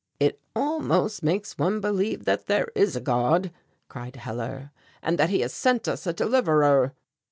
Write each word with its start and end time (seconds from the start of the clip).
"It 0.19 0.39
almost 0.55 1.21
makes 1.21 1.59
one 1.59 1.79
believe 1.79 2.25
that 2.25 2.47
there 2.47 2.69
is 2.73 2.95
a 2.95 2.99
God," 3.01 3.51
cried 3.87 4.15
Hellar, 4.15 4.71
"and 5.03 5.19
that 5.19 5.29
he 5.29 5.41
has 5.41 5.53
sent 5.53 5.87
us 5.87 6.07
a 6.07 6.13
deliverer." 6.13 6.95